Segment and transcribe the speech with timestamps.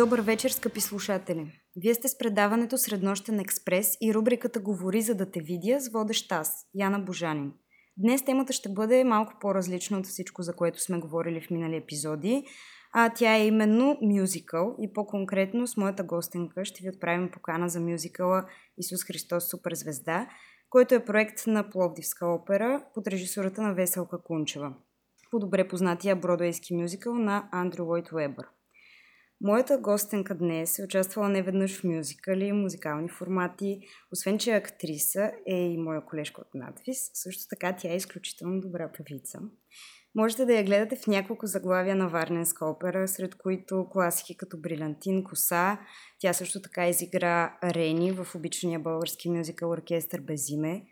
[0.00, 1.52] Добър вечер, скъпи слушатели!
[1.76, 6.32] Вие сте с предаването Среднощен експрес и рубриката Говори за да те видя с водещ
[6.32, 7.52] аз, Яна Божанин.
[7.96, 12.44] Днес темата ще бъде малко по-различна от всичко, за което сме говорили в минали епизоди,
[12.92, 17.80] а тя е именно мюзикъл и по-конкретно с моята гостенка ще ви отправим покана за
[17.80, 18.44] мюзикъла
[18.78, 20.26] Исус Христос Суперзвезда,
[20.70, 24.74] който е проект на Пловдивска опера под режисурата на Веселка Кунчева,
[25.30, 28.46] по-добре познатия бродвейски мюзикъл на Андрю Лойт Уебър.
[29.42, 33.80] Моята гостенка днес е участвала неведнъж в мюзикали, музикални формати.
[34.12, 37.10] Освен, че е актриса, е и моя колежка от надвис.
[37.14, 39.40] Също така тя е изключително добра певица.
[40.14, 45.24] Можете да я гледате в няколко заглавия на Варненска опера, сред които класики като Брилянтин,
[45.24, 45.78] Коса.
[46.18, 50.82] Тя също така изигра Рени в обичания български мюзикъл Оркестър без име.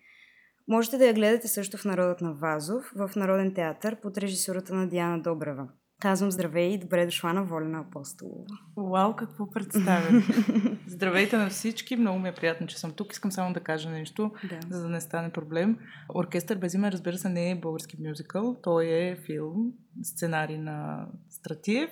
[0.69, 4.89] Можете да я гледате също в Народът на Вазов, в Народен театър под режисурата на
[4.89, 5.69] Диана Добрева.
[6.01, 8.59] Казвам здравей и добре дошла на Волена Апостолова.
[8.77, 10.23] Вау, какво представяне!
[10.87, 13.13] Здравейте на всички, много ми е приятно, че съм тук.
[13.13, 14.77] Искам само да кажа нещо, да.
[14.77, 15.79] за да не стане проблем.
[16.15, 18.57] Оркестър без име, разбира се, не е български мюзикъл.
[18.63, 21.91] Той е филм, сценарий на Стратиев.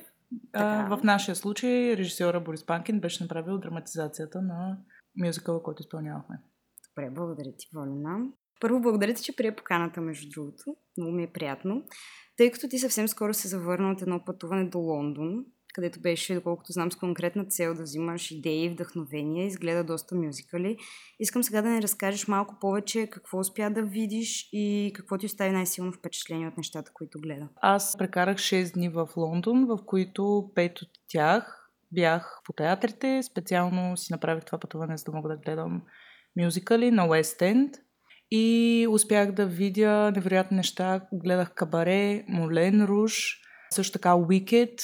[0.53, 4.79] А, в нашия случай режисьора Борис Панкин беше направил драматизацията на
[5.25, 6.37] мюзикъла, който изпълнявахме.
[6.89, 8.19] Добре, благодаря ти, Волена.
[8.61, 10.77] Първо, благодаря ти, че прие поканата, между другото.
[10.99, 11.83] Много ми е приятно.
[12.37, 15.45] Тъй като ти съвсем скоро се завърна от едно пътуване до Лондон,
[15.75, 20.77] където беше, доколкото знам, с конкретна цел да взимаш идеи вдъхновения, изгледа доста мюзикали.
[21.21, 25.51] Искам сега да ни разкажеш малко повече какво успя да видиш и какво ти остави
[25.51, 27.49] най-силно впечатление от нещата, които гледа.
[27.57, 33.23] Аз прекарах 6 дни в Лондон, в които 5 от тях бях по театрите.
[33.23, 35.83] Специално си направих това пътуване, за да мога да гледам
[36.41, 37.75] мюзикали на Уест Енд–
[38.31, 41.01] и успях да видя невероятни неща.
[41.13, 44.79] Гледах Кабаре, Молен Руш, също така Wicked,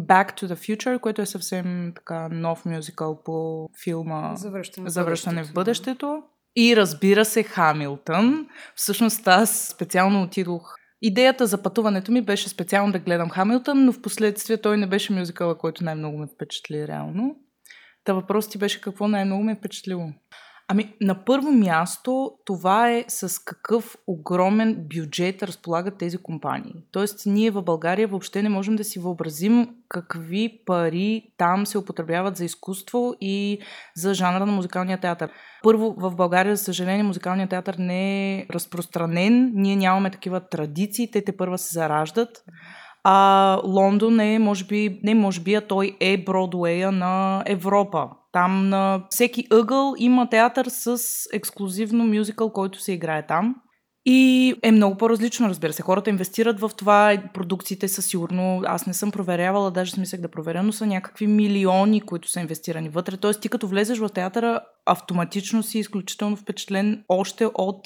[0.00, 5.52] Back to the Future, което е съвсем така нов мюзикъл по филма Завръщане, Завръщане в
[5.52, 6.22] бъдещето.
[6.56, 8.48] И разбира се, Хамилтън.
[8.74, 10.74] Всъщност аз специално отидох
[11.06, 15.12] Идеята за пътуването ми беше специално да гледам Хамилтън, но в последствие той не беше
[15.12, 17.36] мюзикъла, който най-много ме впечатли реално.
[18.04, 20.12] Та въпросът ти беше какво най-много ме е впечатлило.
[20.68, 26.74] Ами, на първо място, това е с какъв огромен бюджет разполагат тези компании.
[26.92, 32.36] Тоест, ние в България въобще не можем да си въобразим какви пари там се употребяват
[32.36, 33.58] за изкуство и
[33.96, 35.30] за жанра на музикалния театър.
[35.62, 39.52] Първо, в България, за съжаление, музикалният театър не е разпространен.
[39.54, 42.44] Ние нямаме такива традиции, те те първа се зараждат.
[43.04, 48.08] А Лондон е, може би, не може би, а той е Бродуея на Европа.
[48.32, 50.98] Там на всеки ъгъл има театър с
[51.32, 53.54] ексклюзивно мюзикъл, който се играе там.
[54.06, 55.82] И е много по-различно, разбира се.
[55.82, 60.62] Хората инвестират в това, продукциите са сигурно, аз не съм проверявала, даже смисък да проверя,
[60.62, 63.16] но са някакви милиони, които са инвестирани вътре.
[63.16, 67.80] Тоест ти като влезеш в театъра, автоматично си изключително впечатлен още от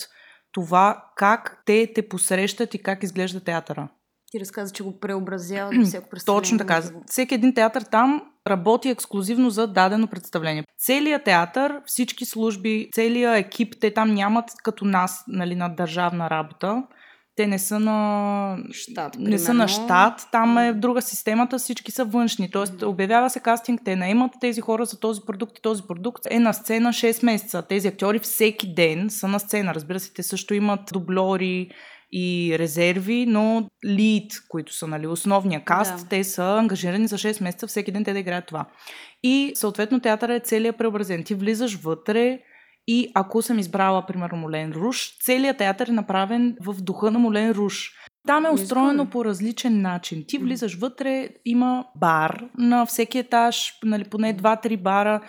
[0.52, 3.88] това как те те посрещат и как изглежда театъра.
[4.30, 6.42] Ти разказа, че го преобразява до всяко представление.
[6.42, 6.82] Точно така.
[7.06, 10.64] Всеки един театър там работи ексклюзивно за дадено представление.
[10.78, 16.82] Целият театър, всички служби, целият екип, те там нямат като нас нали, на държавна работа.
[17.36, 19.16] Те не са на щат.
[19.18, 22.50] Не са на щат, там е друга системата, всички са външни.
[22.50, 26.40] Тоест, обявява се кастинг, те наемат тези хора за този продукт и този продукт е
[26.40, 27.62] на сцена 6 месеца.
[27.62, 29.74] Тези актьори всеки ден са на сцена.
[29.74, 31.70] Разбира се, те също имат дублори,
[32.12, 36.08] и резерви, но лид, които са нали, основния каст, да.
[36.08, 38.66] те са ангажирани за 6 месеца, всеки ден те да играят това.
[39.22, 41.24] И съответно театъра е целият преобразен.
[41.24, 42.38] Ти влизаш вътре
[42.90, 47.50] и ако съм избрала, примерно, Молен Руш, целият театър е направен в духа на Молен
[47.50, 47.92] Руш.
[48.26, 50.24] Там е устроено по различен начин.
[50.28, 55.20] Ти влизаш вътре, има бар на всеки етаж, нали, поне 2-3 бара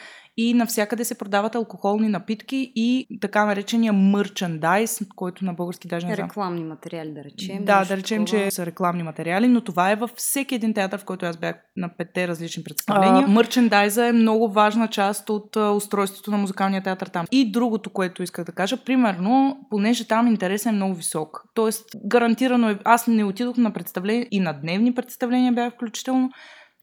[0.42, 6.16] и навсякъде се продават алкохолни напитки и така наречения мърчандайз, който на български даже не
[6.16, 6.30] знам.
[6.30, 7.66] Рекламни материали, да речем.
[7.66, 8.46] Да, да речем, такова.
[8.46, 11.56] че са рекламни материали, но това е във всеки един театър, в който аз бях
[11.78, 13.28] на петте различни представления.
[13.28, 17.26] Мърчандайза е много важна част от устройството на музикалния театър там.
[17.32, 21.44] И другото, което исках да кажа, примерно, понеже там интересът е много висок.
[21.54, 26.30] Тоест, гарантирано е, аз не отидох на представление и на дневни представления бях включително,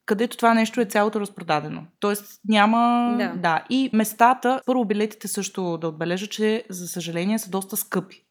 [0.06, 1.82] където това нещо е цялото разпродадено.
[2.00, 3.14] Тоест няма...
[3.19, 3.35] Да.
[3.37, 3.64] да.
[3.70, 8.23] И местата, първо билетите също да отбележа, че за съжаление са доста скъпи.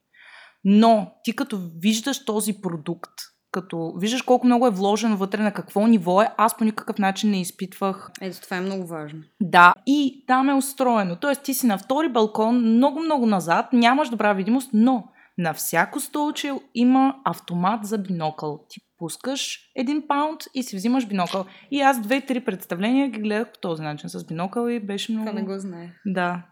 [0.63, 3.11] Но ти като виждаш този продукт,
[3.51, 7.31] като виждаш колко много е вложено вътре, на какво ниво е, аз по никакъв начин
[7.31, 8.11] не изпитвах.
[8.21, 9.19] Ето, това е много важно.
[9.41, 11.15] Да, и там е устроено.
[11.15, 15.03] Тоест, ти си на втори балкон, много-много назад, нямаш добра видимост, но
[15.37, 18.65] На всяко столче има автомат за бинокъл.
[18.69, 21.45] Ти пускаш един паунд и си взимаш бинокъл.
[21.71, 25.27] И аз две-три представления ги гледах по този начин с бинокъл и беше много...
[25.27, 25.89] Това не го знае.
[26.05, 26.43] Да.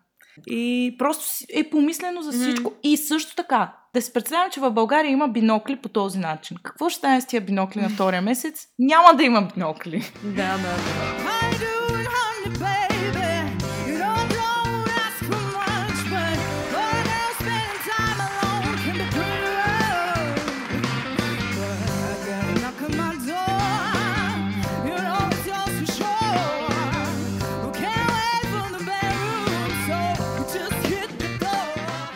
[0.47, 1.25] И просто
[1.55, 2.71] е помислено за всичко.
[2.71, 2.75] Mm.
[2.83, 6.57] И също така, да си представям, че в България има бинокли по този начин.
[6.63, 8.67] Какво ще стане с тия бинокли на втория месец?
[8.79, 10.11] Няма да има бинокли.
[10.23, 11.72] Да, да, да.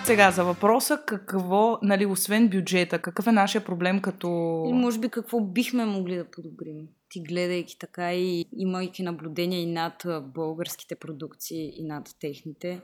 [0.07, 4.27] Сега за въпроса какво, нали, освен бюджета, какъв е нашия проблем като...
[4.69, 6.75] И може би какво бихме могли да подобрим?
[7.09, 12.81] Ти гледайки така и имайки наблюдения и над българските продукции и над техните.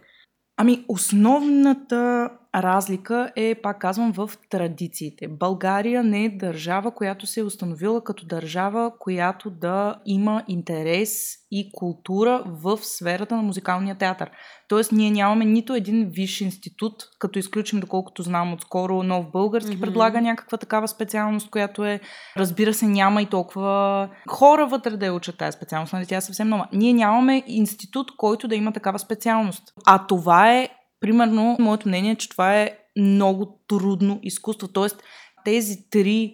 [0.58, 5.28] Ами, основната разлика е, пак казвам, в традициите.
[5.28, 11.72] България не е държава, която се е установила като държава, която да има интерес и
[11.74, 14.32] култура в сферата на музикалния театър.
[14.74, 19.82] Тоест, ние нямаме нито един висш институт, като изключим, доколкото знам отскоро, нов български mm-hmm.
[19.82, 22.00] предлага някаква такава специалност, която е,
[22.38, 26.22] разбира се, няма и толкова хора вътре да я учат тази специалност, нали тя е
[26.22, 26.68] съвсем нова.
[26.74, 29.64] Ние нямаме институт, който да има такава специалност.
[29.86, 34.68] А това е примерно, моето мнение е, че това е много трудно изкуство.
[34.68, 35.04] Тоест,
[35.46, 36.34] тези три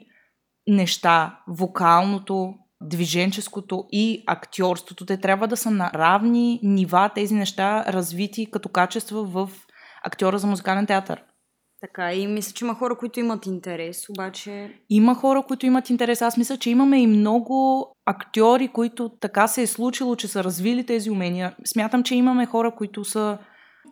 [0.68, 8.52] неща, вокалното, движенческото и актьорството, те трябва да са на равни нива тези неща, развити
[8.52, 9.50] като качества в
[10.04, 11.24] актьора за музикален театър.
[11.82, 14.74] Така, и мисля, че има хора, които имат интерес, обаче...
[14.90, 16.22] Има хора, които имат интерес.
[16.22, 20.86] Аз мисля, че имаме и много актьори, които така се е случило, че са развили
[20.86, 21.56] тези умения.
[21.66, 23.38] Смятам, че имаме хора, които са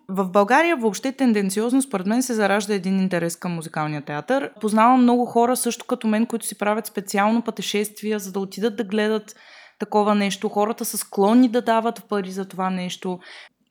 [0.10, 4.52] в България въобще тенденциозно, според мен, се заражда един интерес към музикалния театър.
[4.62, 8.84] Познавам много хора, също като мен, които си правят специално пътешествия, за да отидат да
[8.84, 9.36] гледат
[9.80, 10.50] такова нещо.
[10.50, 13.20] Хората са склонни да дават пари за това нещо.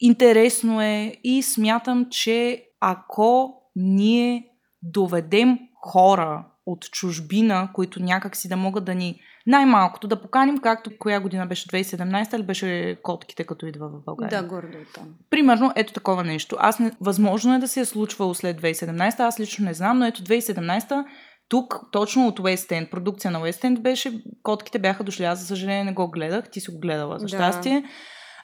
[0.00, 4.44] Интересно е и смятам, че ако ние
[4.82, 10.90] доведем хора от чужбина, които някак си да могат да ни най-малкото да поканим, както
[10.98, 14.43] коя година беше 2017 или беше котките, като идва в България.
[14.43, 15.04] Да, гордо там.
[15.31, 16.56] Примерно, ето такова нещо.
[16.58, 20.06] Аз не, възможно е да се е случвало след 2017, аз лично не знам, но
[20.06, 21.04] ето 2017
[21.48, 25.25] тук, точно от West End, продукция на West End беше, котките бяха дошли.
[25.25, 26.50] Аз, за съжаление, не го гледах.
[26.50, 27.81] Ти си го гледала, за щастие.
[27.81, 27.88] Да.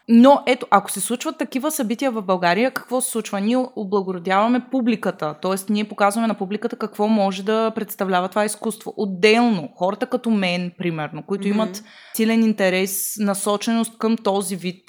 [0.09, 3.41] Но ето, ако се случват такива събития в България, какво се случва?
[3.41, 5.73] Ние облагородяваме публиката, т.е.
[5.73, 8.95] ние показваме на публиката какво може да представлява това изкуство.
[8.97, 11.55] Отделно, хората като мен, примерно, които mm-hmm.
[11.55, 11.85] имат
[12.15, 14.85] силен интерес, насоченост към този вид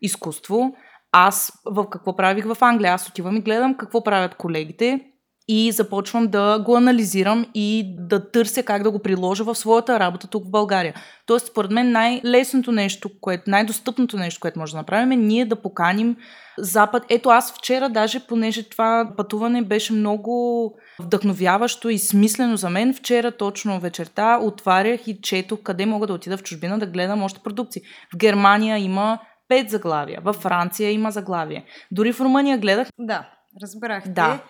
[0.00, 0.72] изкуство,
[1.12, 2.92] аз в какво правих в Англия?
[2.94, 5.00] Аз отивам и гледам какво правят колегите
[5.48, 10.26] и започвам да го анализирам и да търся как да го приложа в своята работа
[10.26, 10.94] тук в България.
[11.26, 15.56] Тоест, според мен най-лесното нещо, което, най-достъпното нещо, което може да направим е ние да
[15.56, 16.16] поканим
[16.58, 17.04] Запад.
[17.08, 23.32] Ето аз вчера даже, понеже това пътуване беше много вдъхновяващо и смислено за мен, вчера
[23.32, 27.82] точно вечерта отварях и четох къде мога да отида в чужбина да гледам още продукции.
[28.14, 31.64] В Германия има пет заглавия, във Франция има заглавие.
[31.90, 32.88] Дори в Румъния гледах.
[32.98, 33.28] Да,
[33.62, 34.08] разбрах.
[34.08, 34.40] Да.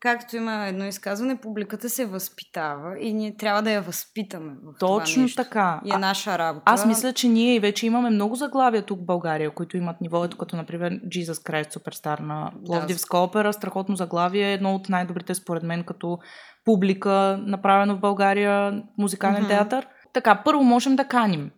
[0.00, 4.52] Както има едно изказване, публиката се възпитава и ние трябва да я възпитаме.
[4.52, 5.42] В Точно това нещо.
[5.42, 5.80] така.
[5.84, 6.62] И е наша работа.
[6.66, 10.56] Аз мисля, че ние вече имаме много заглавия тук в България, които имат нивото, като
[10.56, 13.22] например Jesus Christ Superstar на Пловдивска да.
[13.22, 13.52] опера.
[13.52, 16.18] Страхотно заглавие, едно от най-добрите според мен като
[16.64, 19.48] публика, направено в България музикален mm-hmm.
[19.48, 19.86] театър.
[20.12, 21.50] Така, първо можем да каним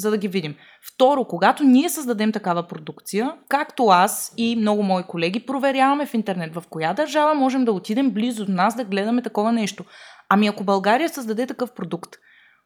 [0.00, 0.54] за да ги видим.
[0.94, 6.54] Второ, когато ние създадем такава продукция, както аз и много мои колеги, проверяваме в интернет
[6.54, 9.84] в коя държава можем да отидем близо до нас да гледаме такова нещо.
[10.28, 12.16] Ами ако България създаде такъв продукт,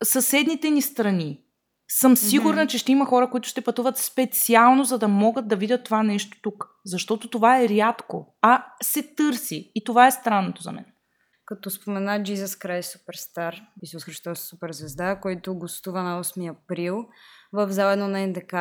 [0.05, 1.41] съседните ни страни,
[1.88, 2.67] съм сигурна, mm-hmm.
[2.67, 6.38] че ще има хора, които ще пътуват специално, за да могат да видят това нещо
[6.43, 6.69] тук.
[6.85, 9.73] Защото това е рядко, а се търси.
[9.75, 10.85] И това е странното за мен
[11.46, 17.06] като спомена Jesus Christ Superstar, Исус Христос Суперзвезда, който гостува на 8 април
[17.52, 18.54] в 1 на НДК.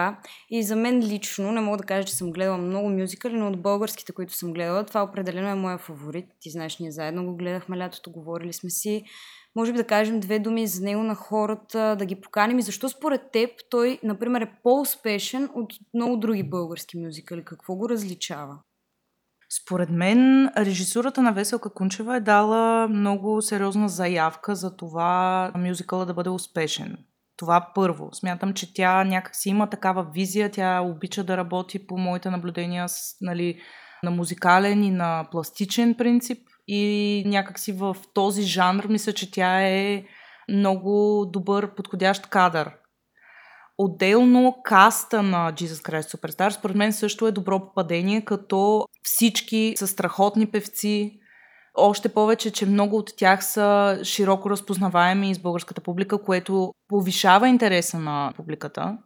[0.49, 3.61] И за мен лично, не мога да кажа, че съм гледала много мюзикали, но от
[3.61, 6.25] българските, които съм гледала, това определено е моя фаворит.
[6.39, 9.03] Ти знаеш, ние заедно го гледахме лятото, говорили сме си.
[9.55, 12.89] Може би да кажем две думи за него на хората, да ги поканим и защо
[12.89, 17.45] според теб той, например, е по-успешен от много други български мюзикали.
[17.45, 18.59] Какво го различава?
[19.62, 26.13] Според мен режисурата на Веселка Кунчева е дала много сериозна заявка за това мюзикъла да
[26.13, 26.98] бъде успешен.
[27.38, 28.10] Това първо.
[28.13, 33.17] Смятам, че тя някакси има такава визия, тя обича да работи по моите наблюдения с,
[33.22, 33.60] нали,
[34.03, 40.03] на музикален и на пластичен принцип и някакси в този жанр мисля, че тя е
[40.50, 42.72] много добър подходящ кадър.
[43.77, 49.88] Отделно каста на Jesus Christ Superstar според мен също е добро попадение, като всички са
[49.88, 51.20] страхотни певци,
[51.77, 58.00] още повече, че много от тях са широко разпознаваеми из българската публика, което повишава интереса
[58.00, 58.98] на публиката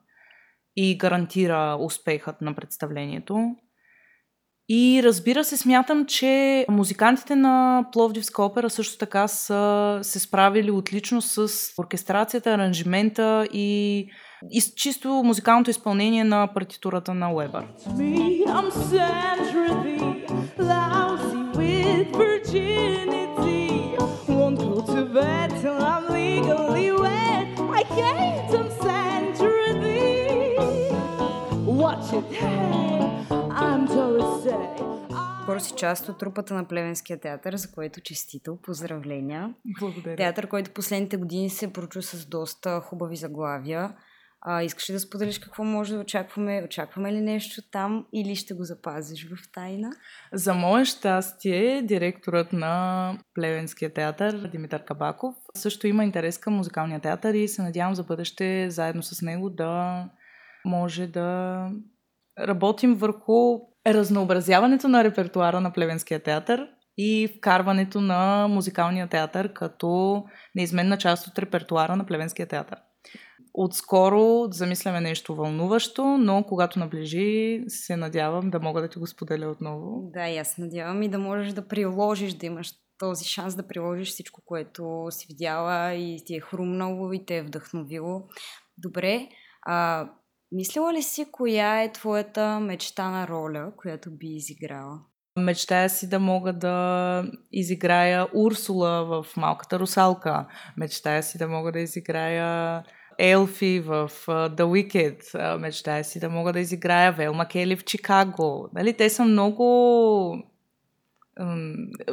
[0.76, 3.56] и гарантира успехът на представлението.
[4.70, 11.22] И разбира се, смятам, че музикантите на Пловдивска опера също така са се справили отлично
[11.22, 13.98] с оркестрацията, аранжимента и,
[14.52, 17.66] и чисто музикалното изпълнение на партитурата на Уебър.
[31.78, 32.57] Watch it,
[35.48, 38.58] Скоро си част от трупата на Плевенския театър, за което честито.
[38.63, 39.53] Поздравления.
[39.79, 40.15] Благодаря.
[40.15, 43.96] Театър, който последните години се прочу с доста хубави заглавия.
[44.41, 46.63] А, искаш ли да споделиш какво може да очакваме?
[46.65, 49.89] Очакваме ли нещо там или ще го запазиш в тайна?
[50.34, 57.34] За мое щастие, директорът на Плевенския театър Димитър Кабаков също има интерес към музикалния театър
[57.34, 60.03] и се надявам за бъдеще заедно с него да
[60.65, 61.70] може да
[62.39, 63.60] работим върху
[63.94, 66.67] разнообразяването на репертуара на Плевенския театър
[66.98, 70.24] и вкарването на музикалния театър като
[70.56, 72.77] неизменна част от репертуара на Плевенския театър.
[73.53, 79.48] Отскоро замисляме нещо вълнуващо, но когато наближи, се надявам да мога да ти го споделя
[79.48, 80.10] отново.
[80.13, 84.10] Да, и аз надявам и да можеш да приложиш, да имаш този шанс да приложиш
[84.10, 88.24] всичко, което си видяла и ти е хрумнало и те е вдъхновило.
[88.77, 89.27] Добре,
[89.62, 90.10] а,
[90.51, 95.00] Мислила ли си коя е твоята мечтана роля, която би изиграла?
[95.39, 100.48] Мечтая си да мога да изиграя Урсула в Малката русалка.
[100.77, 102.84] Мечтая си да мога да изиграя
[103.20, 105.58] Елфи в The Wicked.
[105.58, 108.70] Мечтая си да мога да изиграя Велма Кели в Чикаго.
[108.74, 110.44] Нали, те са много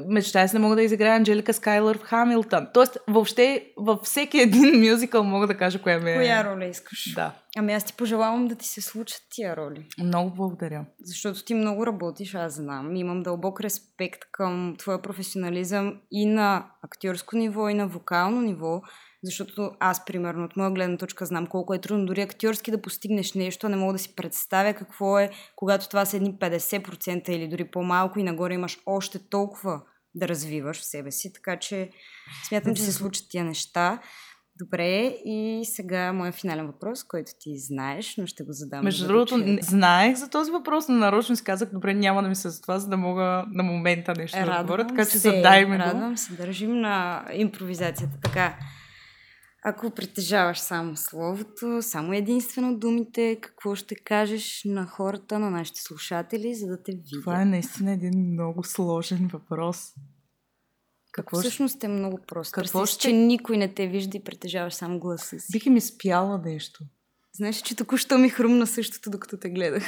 [0.09, 2.67] мечтая се да мога да изиграя Анджелика Скайлър в Хамилтън.
[2.75, 6.15] Тоест, въобще, във всеки един мюзикъл мога да кажа коя ми е.
[6.15, 7.15] Коя роля искаш?
[7.15, 7.33] Да.
[7.57, 9.87] Ами аз ти пожелавам да ти се случат тия роли.
[9.99, 10.85] Много благодаря.
[11.01, 12.97] Защото ти много работиш, аз знам.
[12.97, 18.83] Имам дълбок респект към твоя професионализъм и на актьорско ниво, и на вокално ниво.
[19.25, 23.35] Защото аз, примерно, от моя гледна точка знам колко е трудно дори актьорски да постигнеш
[23.35, 27.65] нещо, не мога да си представя какво е, когато това са едни 50% или дори
[27.65, 29.83] по-малко и нагоре имаш още толкова
[30.15, 31.33] да развиваш в себе си.
[31.33, 31.91] Така че
[32.49, 34.01] смятам, че се случат тия неща.
[34.59, 38.85] Добре, и сега моят финален въпрос, който ти знаеш, но ще го задам.
[38.85, 42.35] Между другото, не знаех за този въпрос, но нарочно си казах, добре, няма да ми
[42.35, 45.79] се за това, за да мога на момента нещо да отговоря, така че задай ми
[45.79, 48.15] Радвам се, държим на импровизацията.
[48.23, 48.57] Така,
[49.67, 56.55] ако притежаваш само словото, само единствено думите, какво ще кажеш на хората, на нашите слушатели,
[56.55, 57.23] за да те видят?
[57.23, 59.93] Това е наистина един много сложен въпрос.
[61.13, 62.53] Какво Всъщност е много просто.
[62.55, 62.99] Какво ще...
[62.99, 65.53] че никой не те вижда и притежаваш само гласа си.
[65.53, 66.85] Бих ми спяла нещо.
[67.33, 69.85] Знаеш, че току-що ми хрумна същото, докато те гледах.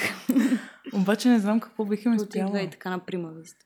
[0.95, 2.63] Обаче не знам какво бих ми спяла.
[2.63, 3.57] и така на примавист.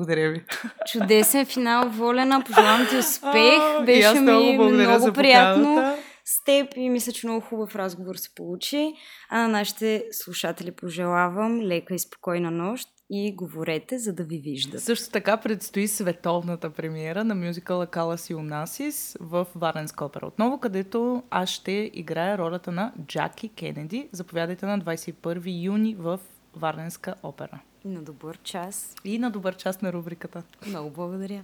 [0.00, 0.44] Благодаря ви.
[0.86, 2.44] Чудесен финал, Волена.
[2.46, 3.84] Пожелавам ти успех.
[3.86, 8.92] Беше ми много приятно с теб и мисля, че много хубав разговор се получи.
[9.30, 14.82] А на нашите слушатели пожелавам лека и спокойна нощ и говорете, за да ви виждат.
[14.82, 21.22] Също така предстои световната премиера на мюзикъла Калас и Унасис в Варенска опера отново, където
[21.30, 24.08] аз ще играя ролята на Джаки Кенеди.
[24.12, 26.18] Заповядайте на 21 юни в
[26.56, 27.60] Варненска опера.
[27.84, 28.94] И на добър час.
[29.04, 30.42] И на добър час на рубриката.
[30.66, 31.42] Много благодаря.